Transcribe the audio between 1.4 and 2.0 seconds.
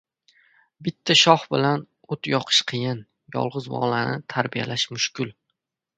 bilan